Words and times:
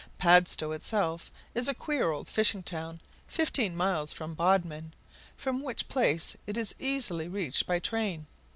Padstow 0.17 0.71
itself 0.71 1.31
is 1.53 1.67
a 1.67 1.75
queer 1.75 2.09
old 2.09 2.27
fishing 2.27 2.63
town, 2.63 2.99
fifteen 3.27 3.77
miles 3.77 4.11
from 4.11 4.33
Bodmin, 4.33 4.95
from 5.37 5.61
which 5.61 5.87
place 5.87 6.35
it 6.47 6.57
is 6.57 6.73
easily 6.79 7.27
reached 7.27 7.67
by 7.67 7.77
train. 7.77 8.25